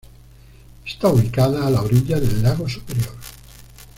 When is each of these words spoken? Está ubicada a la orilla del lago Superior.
Está 0.83 1.09
ubicada 1.09 1.67
a 1.67 1.69
la 1.69 1.83
orilla 1.83 2.19
del 2.19 2.41
lago 2.41 2.67
Superior. 2.67 3.13